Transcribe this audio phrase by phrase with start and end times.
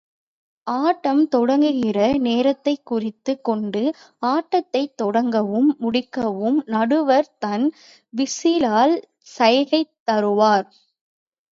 [0.67, 1.97] ஆட்டம் தொடங்குகிற
[2.19, 3.81] நேரத்தைக் குறித்துக் கொண்டு,
[4.25, 7.67] ஆட்டத்தைத் தொடங்கவும், முடிக்கவும், நடுவர் தன்
[8.13, 8.95] விசிலால்
[9.37, 10.67] சைகை தருவார்.